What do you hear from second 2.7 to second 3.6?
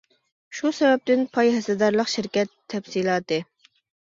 تەپسىلاتى.